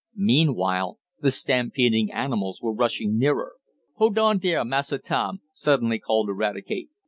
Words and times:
Meanwhile 0.15 0.97
the 1.21 1.29
stampeding 1.29 2.11
animals 2.11 2.59
were 2.59 2.73
rushing 2.73 3.19
nearer. 3.19 3.51
"Hold 3.97 4.17
on 4.17 4.39
dere, 4.39 4.65
Massa 4.65 4.97
Tom!" 4.97 5.41
suddenly 5.53 5.99
called 5.99 6.27
Eradicate. 6.27 6.89